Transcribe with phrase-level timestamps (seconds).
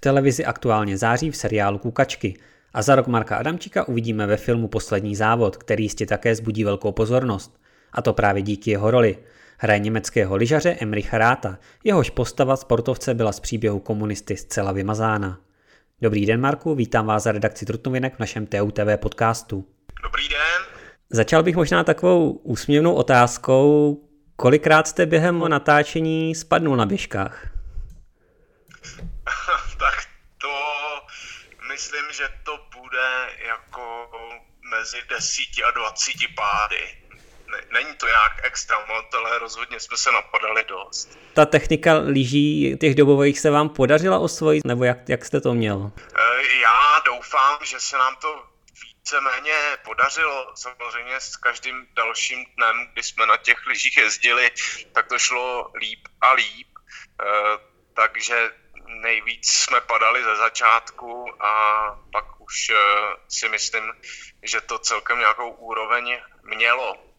[0.00, 2.34] televizi aktuálně září v seriálu Kukačky
[2.74, 6.92] a za rok Marka Adamčíka uvidíme ve filmu Poslední závod, který jistě také zbudí velkou
[6.92, 7.60] pozornost.
[7.92, 9.18] A to právě díky jeho roli.
[9.58, 15.40] Hraje německého lyžaře Emricha Ráta, jehož postava sportovce byla z příběhu komunisty zcela vymazána.
[16.02, 19.64] Dobrý den, Marku, vítám vás za redakci Trutnovinek v našem TUTV podcastu.
[20.02, 20.80] Dobrý den.
[21.10, 24.00] Začal bych možná takovou úsměvnou otázkou.
[24.36, 27.50] Kolikrát jste během natáčení spadnul na běžkách?
[31.80, 34.10] Myslím, že to bude jako
[34.70, 36.96] mezi 10 a 20 pády
[37.72, 41.18] není to nějak extra moc, ale rozhodně jsme se napadali dost.
[41.34, 45.92] Ta technika lyží těch dobových se vám podařila osvojit, nebo jak, jak jste to měl?
[45.96, 48.42] E, já doufám, že se nám to
[48.82, 50.52] víceméně podařilo.
[50.54, 54.50] Samozřejmě s každým dalším dnem, kdy jsme na těch lyžích jezdili,
[54.92, 56.68] tak to šlo líp a líp.
[56.68, 57.26] E,
[57.94, 58.50] takže
[59.02, 61.52] nejvíc jsme padali ze začátku a
[62.12, 62.74] pak už e,
[63.28, 63.92] si myslím,
[64.42, 67.10] že to celkem nějakou úroveň mělo.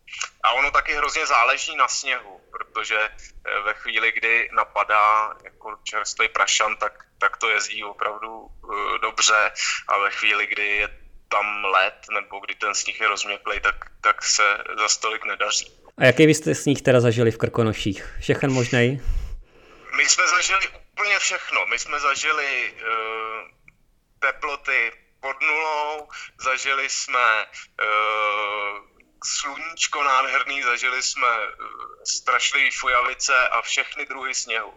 [0.43, 6.27] A ono taky hrozně záleží na sněhu, protože eh, ve chvíli, kdy napadá jako čerstvý
[6.29, 9.51] prašan, tak, tak to jezdí opravdu uh, dobře
[9.87, 10.87] a ve chvíli, kdy je
[11.29, 15.71] tam led nebo kdy ten sníh je rozměklý, tak, tak se za stolik nedaří.
[15.97, 18.15] A jaký vy jste sníh teda zažili v Krkonoších?
[18.19, 19.01] Všechen možný?
[19.97, 20.67] My jsme zažili
[21.01, 21.65] úplně všechno.
[21.65, 23.49] My jsme zažili uh,
[24.19, 26.07] teploty pod nulou,
[26.39, 28.85] zažili jsme uh,
[29.23, 31.55] sluníčko nádherný, zažili jsme eh,
[32.05, 34.73] strašlivý fujavice a všechny druhy sněhu.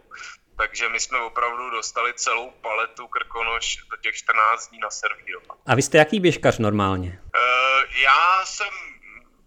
[0.57, 5.59] Takže my jsme opravdu dostali celou paletu krkonoš do těch 14 dní na servírovat.
[5.67, 7.21] A vy jste jaký běžkař normálně?
[7.23, 8.75] Uh, já jsem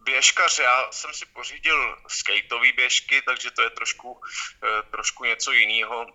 [0.04, 4.20] běžkař, já jsem si pořídil skateové běžky, takže to je trošku, uh,
[4.92, 6.06] trošku něco jiného.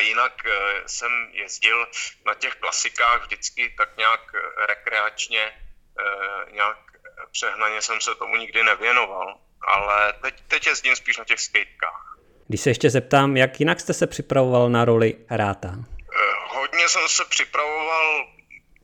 [0.00, 0.52] A jinak uh,
[0.86, 1.86] jsem jezdil
[2.26, 4.20] na těch klasikách vždycky tak nějak
[4.68, 5.52] rekreačně,
[6.52, 6.78] nějak
[7.30, 12.18] přehnaně jsem se tomu nikdy nevěnoval, ale teď, teď jezdím spíš na těch skatekách.
[12.48, 15.68] Když se ještě zeptám, jak jinak jste se připravoval na roli Ráta?
[15.68, 18.26] Eh, hodně jsem se připravoval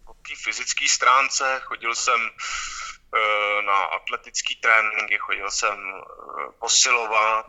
[0.07, 7.47] po té fyzické stránce, chodil jsem eh, na atletický tréninky, chodil jsem eh, posilovat,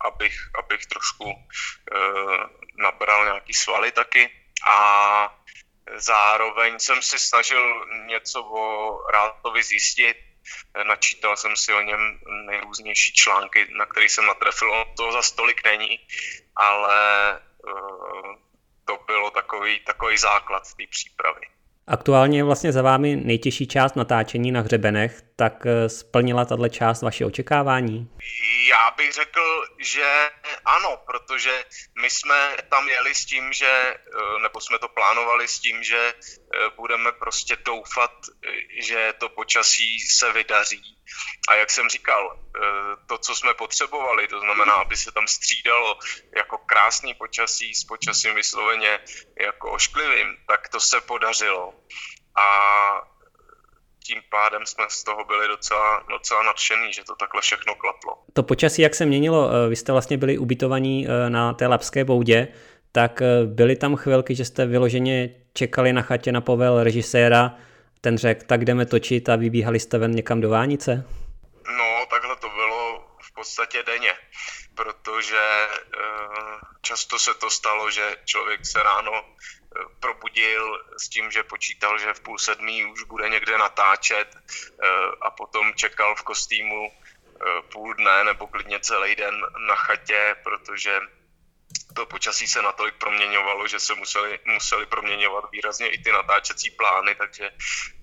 [0.00, 1.24] abych, abych trošku
[2.82, 4.30] nabral nějaký svaly taky
[4.68, 4.78] a
[5.96, 10.16] Zároveň jsem si snažil něco o Rátovi zjistit,
[10.86, 14.72] načítal jsem si o něm nejrůznější články, na který jsem natrefil.
[14.72, 15.98] On to za stolik není,
[16.56, 16.98] ale
[17.64, 18.34] uh,
[18.84, 21.40] to bylo takový, takový základ té přípravy.
[21.86, 27.02] Aktuálně je vlastně za vámi nejtěžší část natáčení na hřebenech, tak eh, splnila tato část
[27.02, 28.10] vaše očekávání?
[28.70, 30.30] Já bych řekl, že
[30.64, 31.64] ano, protože
[32.02, 36.14] my jsme tam jeli s tím, že, eh, nebo jsme to plánovali s tím, že
[36.14, 38.12] eh, budeme prostě doufat,
[38.78, 40.98] že to počasí se vydaří.
[41.48, 42.38] A jak jsem říkal,
[43.06, 45.98] to, co jsme potřebovali, to znamená, aby se tam střídalo
[46.36, 49.00] jako krásný počasí s počasím vysloveně
[49.40, 51.74] jako ošklivým, tak to se podařilo.
[52.36, 52.46] A
[54.02, 58.18] tím pádem jsme z toho byli docela, docela nadšený, že to takhle všechno klaplo.
[58.32, 62.04] To počasí, jak se měnilo, eh, vy jste vlastně byli ubytovaní eh, na té Lapské
[62.04, 62.48] boudě,
[62.92, 67.54] tak eh, byly tam chvilky, že jste vyloženě čekali na chatě na povel režiséra,
[68.00, 71.06] ten řekl, tak jdeme točit a vybíhali jste ven někam do Vánice?
[71.78, 74.12] No, takhle to bylo v podstatě denně,
[74.74, 75.66] protože
[76.80, 79.12] často se to stalo, že člověk se ráno
[80.00, 84.86] probudil s tím, že počítal, že v půl sedmí už bude někde natáčet eh,
[85.20, 91.00] a potom čekal v kostýmu eh, půl dne nebo klidně celý den na chatě, protože
[91.94, 97.14] to počasí se natolik proměňovalo, že se museli, museli proměňovat výrazně i ty natáčecí plány,
[97.14, 97.50] takže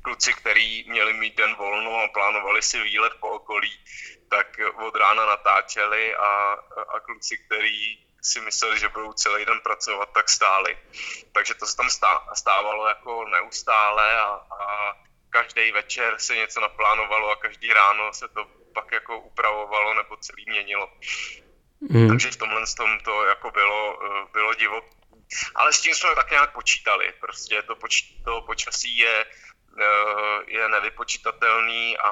[0.02, 3.72] kluci, kteří měli mít den volno a plánovali si výlet po okolí,
[4.30, 6.28] tak od rána natáčeli a,
[6.96, 10.78] a kluci, kteří si mysleli, že budou celý den pracovat, tak stáli.
[11.32, 11.90] Takže to se tam
[12.34, 14.28] stávalo jako neustále a,
[14.60, 14.94] a
[15.30, 20.46] každý večer se něco naplánovalo a každý ráno se to pak jako upravovalo nebo celý
[20.48, 20.90] měnilo.
[21.80, 22.08] Mm.
[22.08, 24.00] Takže v tomhle tom to jako bylo,
[24.32, 24.82] bylo divo.
[25.56, 27.14] Ale s tím jsme tak nějak počítali.
[27.20, 29.26] Prostě to, poč- to počasí je,
[30.48, 32.12] je nevypočítatelný a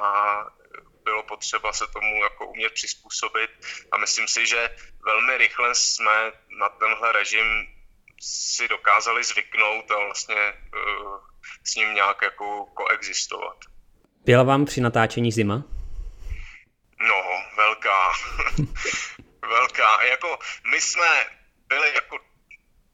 [1.08, 3.52] bylo potřeba se tomu jako umět přizpůsobit
[3.92, 4.70] a myslím si, že
[5.06, 7.48] velmi rychle jsme na tenhle režim
[8.22, 11.18] si dokázali zvyknout a vlastně uh,
[11.64, 13.58] s ním nějak jako koexistovat.
[14.26, 15.64] Byla vám při natáčení zima?
[17.00, 17.24] No,
[17.58, 18.14] velká.
[19.42, 20.04] velká.
[20.04, 20.40] Jako
[20.72, 21.26] my jsme
[21.68, 22.20] byli jako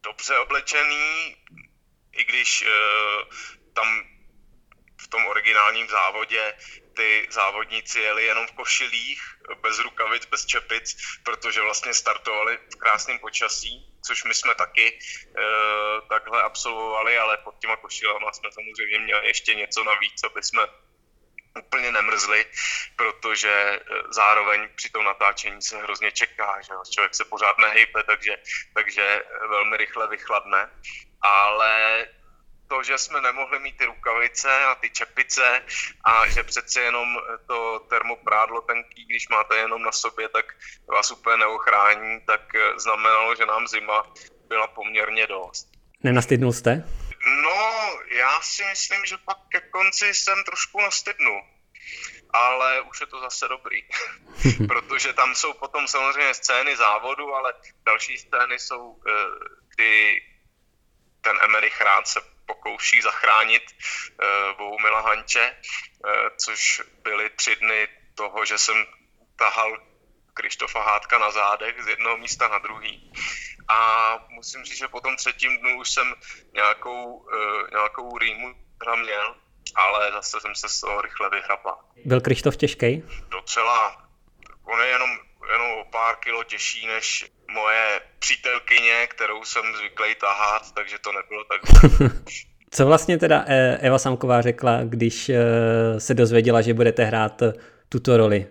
[0.02, 1.36] dobře oblečený,
[2.12, 2.64] i když
[3.74, 3.86] tam
[5.00, 6.54] v tom originálním závodě
[6.96, 9.22] ty závodníci jeli jenom v košilích,
[9.62, 14.98] bez rukavic, bez čepic, protože vlastně startovali v krásném počasí, což my jsme taky e,
[16.08, 20.66] takhle absolvovali, ale pod těma košilama jsme samozřejmě měli ještě něco navíc, aby jsme
[21.58, 22.46] úplně nemrzli,
[22.96, 28.36] protože eh, zároveň při tom natáčení se hrozně čeká, že člověk se pořád nehejpe, takže,
[28.74, 30.70] takže velmi rychle vychladne.
[31.22, 32.06] Ale
[32.68, 35.62] to, že jsme nemohli mít ty rukavice a ty čepice
[36.04, 37.16] a že přece jenom
[37.46, 40.46] to termoprádlo tenký, když máte jenom na sobě, tak
[40.88, 42.40] vás úplně neochrání, tak
[42.76, 44.02] znamenalo, že nám zima
[44.48, 45.68] byla poměrně dost.
[46.02, 46.88] Nenastydnul jste?
[47.42, 51.42] No, já si myslím, že pak ke konci jsem trošku nastydnul
[52.34, 53.82] ale už je to zase dobrý,
[54.68, 57.54] protože tam jsou potom samozřejmě scény závodu, ale
[57.86, 59.12] další scény jsou, eh,
[59.74, 60.22] kdy
[61.20, 65.56] ten Emerich rád se pokouší zachránit uh, Bohumila Hanče,
[66.04, 68.86] uh, což byly tři dny toho, že jsem
[69.36, 69.78] tahal
[70.34, 73.12] Krištofa Hádka na zádech z jednoho místa na druhý.
[73.68, 73.78] A
[74.28, 76.14] musím říct, že po tom třetím dnu už jsem
[76.54, 78.54] nějakou, uh, nějakou rýmu
[79.02, 79.34] měl,
[79.74, 81.78] ale zase jsem se z toho rychle vyhrapal.
[82.04, 83.02] Byl Krištof těžký?
[83.28, 84.08] Docela.
[84.64, 85.10] On je jenom,
[85.52, 91.44] jenom o pár kilo těžší než moje přítelkyně, kterou jsem zvyklý tahat, takže to nebylo
[91.44, 91.60] tak.
[92.74, 97.52] Co vlastně teda eh, Eva Samková řekla, když eh, se dozvěděla, že budete hrát eh,
[97.88, 98.46] tuto roli?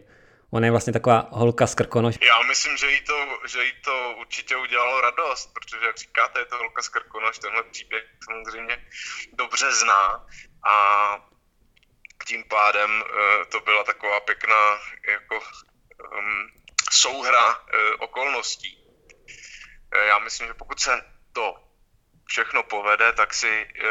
[0.52, 2.16] Ona je vlastně taková holka z Krkonoš.
[2.22, 3.18] Já myslím, že jí, to,
[3.48, 7.64] že jí to určitě udělalo radost, protože jak říkáte, je to holka z Krkonoš, tenhle
[7.64, 8.86] příběh samozřejmě
[9.34, 10.26] dobře zná
[10.68, 10.76] a
[12.28, 13.04] tím pádem
[13.52, 15.36] to byla taková pěkná jako
[16.20, 16.63] um,
[16.94, 17.60] souhra
[18.00, 18.84] okolností.
[19.96, 20.92] Eh, já myslím, že pokud se
[21.34, 21.56] to
[22.26, 23.88] všechno povede, tak si eh,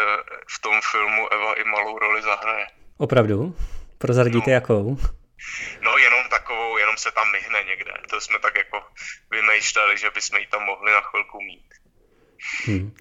[0.56, 2.66] v tom filmu Eva i malou roli zahraje.
[2.96, 3.56] Opravdu?
[3.98, 4.54] Prozradíte no.
[4.54, 4.98] jakou?
[5.80, 7.92] No jenom takovou, jenom se tam myhne někde.
[8.10, 8.84] To jsme tak jako
[9.30, 11.74] vymýšleli, že bychom ji tam mohli na chvilku mít.
[12.66, 12.94] Hmm.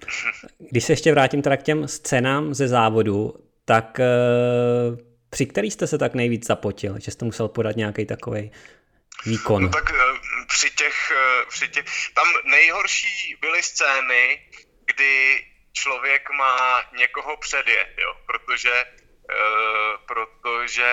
[0.70, 3.34] Když se ještě vrátím teda k těm scénám ze závodu,
[3.64, 4.06] tak e,
[5.30, 8.52] při který jste se tak nejvíc zapotil, že jste musel podat nějaký takový
[9.24, 9.62] výkon?
[9.62, 9.92] No tak
[10.46, 11.84] při těch, eh, při těch,
[12.14, 14.50] tam nejhorší byly scény,
[14.84, 20.92] kdy člověk má někoho předjet, jo, protože, uh, protože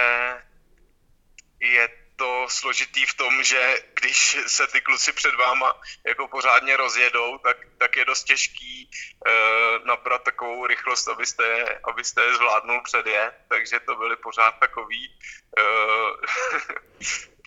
[1.59, 7.37] je to složitý v tom, že když se ty kluci před váma jako pořádně rozjedou,
[7.37, 13.33] tak, tak je dost těžký uh, nabrat takovou rychlost, abyste, je, abyste je zvládnul předjet,
[13.49, 15.19] takže to byly pořád takový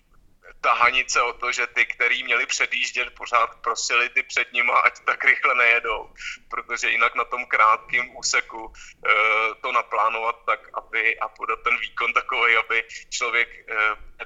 [0.83, 4.93] uh, tahanice o to, že ty, který měli předjíždět, pořád prosili ty před nima, ať
[5.05, 6.09] tak rychle nejedou,
[6.49, 8.73] protože jinak na tom krátkém úseku e,
[9.61, 13.49] to naplánovat tak, aby a podat ten výkon takový, aby člověk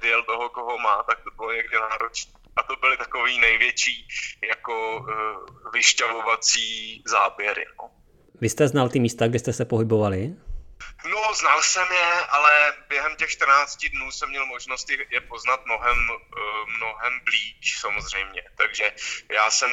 [0.04, 2.34] e, jel toho, koho má, tak to bylo někdy náročné.
[2.56, 4.08] A to byly takový největší
[4.48, 5.14] jako e,
[5.74, 7.66] vyšťavovací záběry.
[7.82, 7.90] No.
[8.42, 10.36] Vy jste znal ty místa, kde jste se pohybovali?
[11.06, 15.98] No, znal jsem je, ale během těch 14 dnů jsem měl možnost je poznat mnohem,
[16.12, 16.42] eh,
[16.78, 18.44] mnohem blíž samozřejmě.
[18.58, 18.94] Takže
[19.32, 19.72] já jsem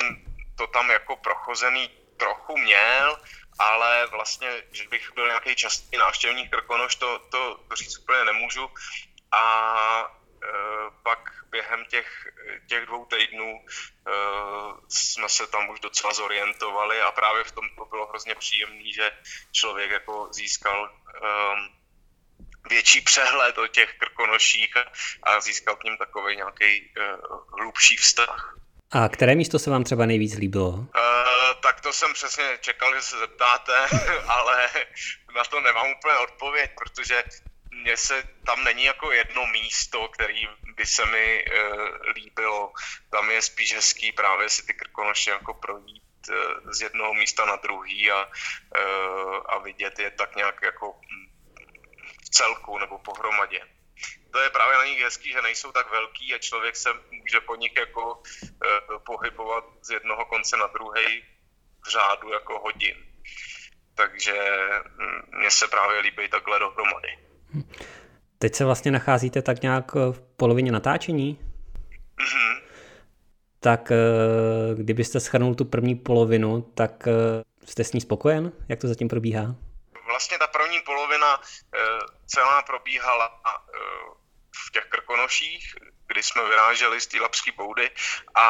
[0.57, 3.19] to tam jako prochozený trochu měl,
[3.59, 8.71] ale vlastně, že bych byl nějaký častý návštěvník Krkonoš, to, to říct úplně nemůžu.
[9.33, 10.24] A
[11.03, 12.09] pak během těch,
[12.69, 13.65] těch dvou týdnů e,
[14.89, 19.11] jsme se tam už docela zorientovali a právě v tom to bylo hrozně příjemné, že
[19.53, 21.59] člověk jako získal um,
[22.69, 24.75] větší přehled o těch krkonoších
[25.23, 28.59] a, získal k ním takový nějaký uh, hlubší vztah.
[28.91, 30.71] A které místo se vám třeba nejvíc líbilo?
[30.71, 30.87] Uh,
[31.63, 33.87] tak to jsem přesně čekal, že se zeptáte,
[34.29, 34.69] ale
[35.37, 37.25] na to nemám úplně odpověď, protože
[37.85, 42.73] mně se tam není jako jedno místo, který by se mi uh, líbilo.
[43.11, 47.57] Tam je spíš hezký právě si ty krkonoše jako projít uh, z jednoho místa na
[47.57, 51.01] druhý a, uh, a vidět je tak nějak jako
[52.25, 53.61] v celku nebo pohromadě.
[54.33, 57.57] To je právě na nich hezký, že nejsou tak velký a člověk se může po
[57.57, 61.25] nich jako uh, pohybovat z jednoho konce na druhý
[61.85, 62.97] v řádu jako hodin.
[63.95, 64.41] Takže
[64.99, 67.24] mm, mně se právě líbí takhle dohromady.
[68.45, 71.39] Teď se vlastně nacházíte tak nějak eh, v polovině natáčení?
[72.19, 72.63] Mm-hmm.
[73.61, 73.97] Tak eh,
[74.75, 77.13] kdybyste schrnul tu první polovinu, tak eh,
[77.65, 78.53] jste s ní spokojen?
[78.69, 79.55] Jak to zatím probíhá?
[80.07, 81.41] Vlastně ta první polovina
[82.27, 83.41] celá probíhala
[84.67, 85.75] v těch krkonoších,
[86.07, 87.91] kdy jsme vyráželi z té lapské boudy
[88.35, 88.47] a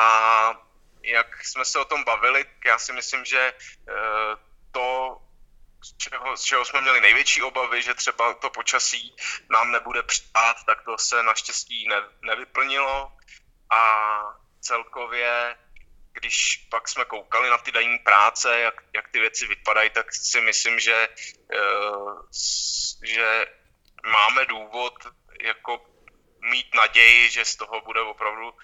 [1.05, 3.53] jak jsme se o tom bavili, já si myslím, že
[5.85, 9.17] z čeho, z čeho jsme měli největší obavy, že třeba to počasí
[9.51, 13.13] nám nebude přát, tak to se naštěstí ne, nevyplnilo.
[13.71, 14.21] A
[14.61, 15.57] celkově
[16.15, 20.41] když pak jsme koukali na ty denní práce, jak, jak ty věci vypadají, tak si
[20.41, 21.09] myslím, že,
[21.55, 22.23] uh,
[23.05, 23.47] že
[24.07, 24.95] máme důvod
[25.41, 25.87] jako
[26.41, 28.55] mít naději, že z toho bude opravdu,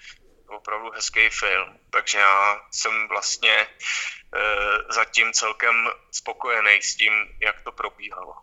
[0.51, 1.77] opravdu hezký film.
[1.89, 4.41] Takže já jsem vlastně uh,
[4.89, 5.75] zatím celkem
[6.11, 8.33] spokojený s tím, jak to probíhalo.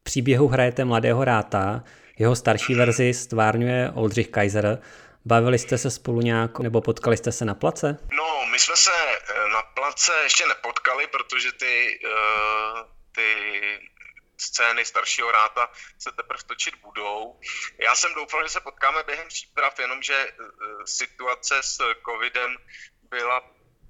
[0.00, 1.82] V příběhu hrajete mladého ráta,
[2.18, 4.78] jeho starší verzi stvárňuje Oldřich Kaiser.
[5.24, 7.98] Bavili jste se spolu nějak, nebo potkali jste se na place?
[8.12, 12.80] No, my jsme se eh, na place ještě nepotkali, protože ty, uh,
[13.12, 13.26] ty
[14.38, 17.40] scény staršího ráta se teprve točit budou.
[17.78, 21.78] Já jsem doufal, že se potkáme během příprav, jenomže uh, situace s
[22.08, 22.56] covidem
[23.02, 23.42] byla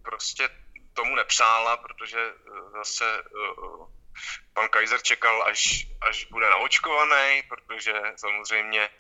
[0.03, 0.49] prostě
[0.93, 3.23] tomu nepřála, protože uh, zase
[4.53, 8.91] pan Kaiser čekal, až, až bude naočkovaný, protože samozřejmě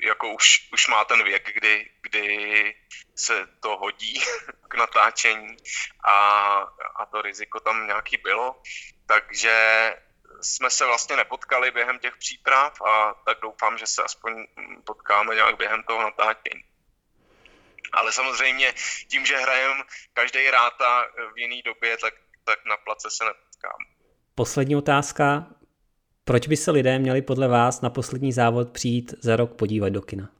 [0.00, 2.74] jako už, už má ten věk, kdy, kdy
[3.14, 4.20] se to hodí
[4.68, 5.56] k natáčení
[6.04, 6.18] a,
[6.96, 8.62] a to riziko tam nějaký bylo.
[9.06, 9.94] Takže
[10.40, 14.46] jsme se vlastně nepotkali během těch příprav a tak doufám, že se aspoň
[14.84, 16.64] potkáme nějak během toho natáčení.
[17.92, 18.74] Ale samozřejmě
[19.08, 22.14] tím, že hrajeme každý ráta v jiný době, tak,
[22.44, 23.78] tak na place se nepotkám.
[24.34, 25.46] Poslední otázka.
[26.28, 30.02] Proč by se lidé měli podle vás na poslední závod přijít za rok podívat do
[30.02, 30.30] kina?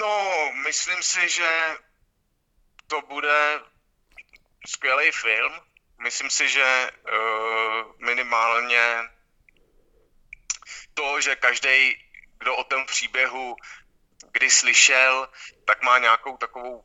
[0.00, 1.50] No, myslím si, že
[2.86, 3.60] to bude
[4.66, 5.52] skvělý film.
[6.02, 8.98] Myslím si, že uh, minimálně
[10.94, 11.96] to, že každý,
[12.38, 13.56] kdo o tom příběhu
[14.32, 15.28] kdy slyšel,
[15.64, 16.84] tak má nějakou takovou,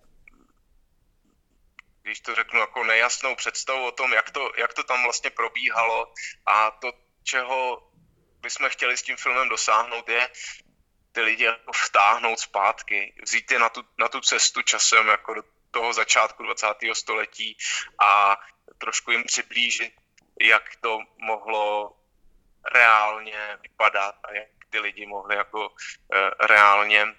[2.02, 6.14] když to řeknu, jako nejasnou představu o tom, jak to, jak to tam vlastně probíhalo
[6.46, 6.92] a to,
[7.24, 7.89] čeho
[8.42, 10.30] bychom chtěli s tím filmem dosáhnout, je
[11.12, 15.44] ty lidi jako vtáhnout zpátky, vzít je na tu, na tu cestu časem jako do
[15.72, 16.68] toho začátku 20.
[16.94, 17.58] století
[18.00, 18.38] a
[18.78, 19.94] trošku jim přiblížit,
[20.42, 21.96] jak to mohlo
[22.74, 25.76] reálně vypadat a jak ty lidi mohli jako uh,
[26.40, 27.12] reálně uh,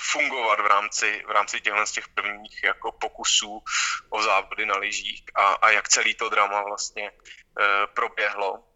[0.00, 3.64] fungovat v rámci, v rámci těchto z těch prvních jako pokusů
[4.10, 8.67] o závody na lyžích a, a jak celý to drama vlastně uh, proběhlo.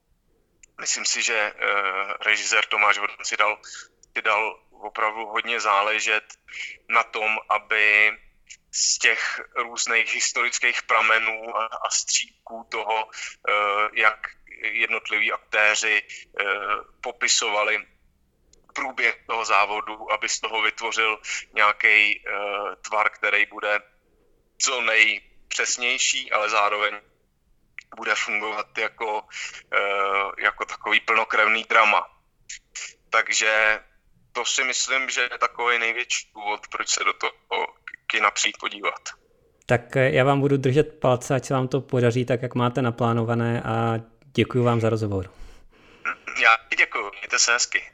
[0.81, 3.59] Myslím si, že uh, režisér Tomáš Vodon si dal,
[4.17, 6.25] si dal opravdu hodně záležet
[6.89, 8.13] na tom, aby
[8.71, 11.89] z těch různých historických pramenů a, a
[12.69, 14.19] toho, uh, jak
[14.63, 16.47] jednotliví aktéři uh,
[17.01, 17.87] popisovali
[18.75, 21.21] průběh toho závodu, aby z toho vytvořil
[21.55, 22.25] nějaký
[22.89, 23.81] tvar, který bude
[24.59, 27.01] co nejpřesnější, ale zároveň
[27.97, 29.23] bude fungovat jako,
[29.73, 32.07] eh, jako takový plnokrevný drama.
[33.11, 33.81] Takže
[34.33, 37.67] to si myslím, že je takový největší důvod, proč se do toho
[38.07, 39.01] kina přijít podívat.
[39.67, 42.83] Tak eh, já vám budu držet palce, ať se vám to podaří tak, jak máte
[42.83, 45.31] naplánované a děkuji vám za rozhovor.
[46.43, 47.92] Já děkuji, mějte se hezky.